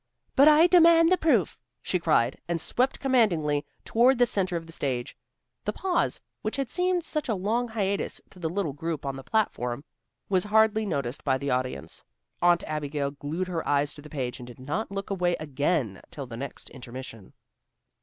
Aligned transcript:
"But 0.35 0.47
I 0.47 0.65
demand 0.65 1.11
the 1.11 1.15
proof," 1.19 1.59
she 1.79 1.99
cried, 1.99 2.41
and 2.47 2.59
swept 2.59 2.99
commandingly 2.99 3.63
toward 3.85 4.17
the 4.17 4.25
centre 4.25 4.57
of 4.57 4.65
the 4.65 4.71
stage. 4.73 5.15
The 5.63 5.73
pause, 5.73 6.19
which 6.41 6.55
had 6.55 6.71
seemed 6.71 7.03
such 7.05 7.29
a 7.29 7.35
long 7.35 7.67
hiatus 7.67 8.19
to 8.31 8.39
the 8.39 8.49
little 8.49 8.73
group 8.73 9.05
on 9.05 9.15
the 9.15 9.23
platform, 9.23 9.83
was 10.27 10.45
hardly 10.45 10.87
noticed 10.87 11.23
by 11.23 11.37
the 11.37 11.51
audience. 11.51 12.03
Aunt 12.41 12.63
Abigail 12.63 13.11
glued 13.11 13.47
her 13.47 13.63
eyes 13.67 13.93
to 13.93 14.01
the 14.01 14.09
page 14.09 14.39
and 14.39 14.47
did 14.47 14.57
not 14.59 14.89
look 14.91 15.11
away 15.11 15.35
again 15.39 16.01
till 16.09 16.25
the 16.25 16.35
next 16.35 16.71
intermission. 16.71 17.33